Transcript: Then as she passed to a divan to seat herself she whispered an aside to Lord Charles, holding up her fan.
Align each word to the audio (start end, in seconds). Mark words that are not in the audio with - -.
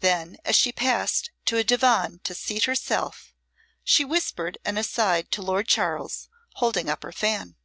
Then 0.00 0.36
as 0.44 0.56
she 0.56 0.72
passed 0.72 1.30
to 1.46 1.56
a 1.56 1.64
divan 1.64 2.20
to 2.24 2.34
seat 2.34 2.64
herself 2.64 3.32
she 3.82 4.04
whispered 4.04 4.58
an 4.62 4.76
aside 4.76 5.30
to 5.32 5.40
Lord 5.40 5.68
Charles, 5.68 6.28
holding 6.56 6.90
up 6.90 7.02
her 7.02 7.12
fan. 7.12 7.56